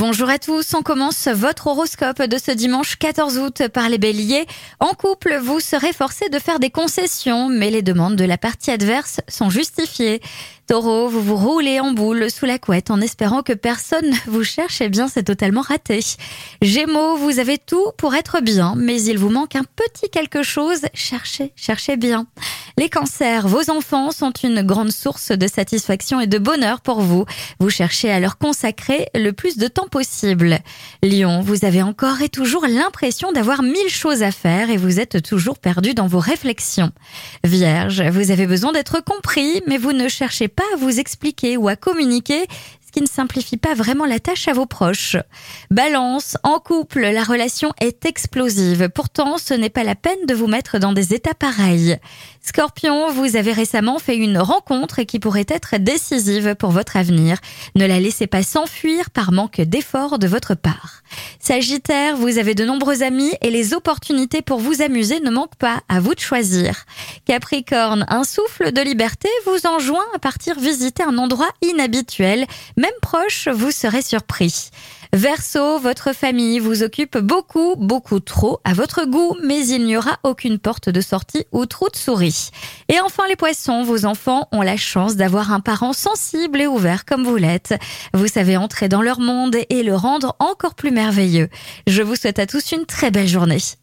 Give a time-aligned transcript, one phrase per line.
[0.00, 4.46] Bonjour à tous, on commence votre horoscope de ce dimanche 14 août par les béliers.
[4.78, 8.70] En couple, vous serez forcé de faire des concessions, mais les demandes de la partie
[8.70, 10.22] adverse sont justifiées.
[10.66, 14.80] Taureau, vous vous roulez en boule sous la couette en espérant que personne vous cherche,
[14.80, 16.00] eh bien c'est totalement raté.
[16.62, 20.80] Gémeaux, vous avez tout pour être bien, mais il vous manque un petit quelque chose,
[20.94, 22.26] cherchez, cherchez bien.
[22.78, 27.24] Les cancers, vos enfants sont une grande source de satisfaction et de bonheur pour vous.
[27.58, 30.58] Vous cherchez à leur consacrer le plus de temps possible.
[31.02, 35.22] Lion, vous avez encore et toujours l'impression d'avoir mille choses à faire et vous êtes
[35.22, 36.92] toujours perdu dans vos réflexions.
[37.44, 41.68] Vierge, vous avez besoin d'être compris, mais vous ne cherchez pas à vous expliquer ou
[41.68, 42.46] à communiquer,
[42.90, 45.16] qui ne simplifie pas vraiment la tâche à vos proches.
[45.70, 48.88] Balance, en couple, la relation est explosive.
[48.94, 51.98] Pourtant, ce n'est pas la peine de vous mettre dans des états pareils.
[52.42, 57.38] Scorpion, vous avez récemment fait une rencontre qui pourrait être décisive pour votre avenir.
[57.76, 61.02] Ne la laissez pas s'enfuir par manque d'effort de votre part.
[61.38, 65.80] Sagittaire, vous avez de nombreux amis et les opportunités pour vous amuser ne manquent pas,
[65.88, 66.84] à vous de choisir.
[67.26, 72.46] Capricorne, un souffle de liberté vous enjoint à partir visiter un endroit inhabituel,
[72.80, 74.70] même proche, vous serez surpris.
[75.12, 80.18] Verseau, votre famille vous occupe beaucoup, beaucoup trop à votre goût, mais il n'y aura
[80.22, 82.50] aucune porte de sortie ou trou de souris.
[82.88, 87.04] Et enfin les poissons, vos enfants ont la chance d'avoir un parent sensible et ouvert
[87.04, 87.74] comme vous l'êtes.
[88.14, 91.50] Vous savez entrer dans leur monde et le rendre encore plus merveilleux.
[91.86, 93.60] Je vous souhaite à tous une très belle journée.